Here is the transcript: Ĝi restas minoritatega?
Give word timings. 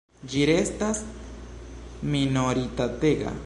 Ĝi 0.29 0.39
restas 0.49 1.01
minoritatega? 2.15 3.39